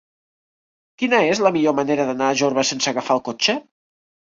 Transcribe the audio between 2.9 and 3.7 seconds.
agafar el cotxe?